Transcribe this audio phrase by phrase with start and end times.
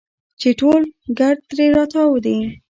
[0.39, 0.81] چې ټول
[1.19, 2.37] ګرد ترې راتاو دي.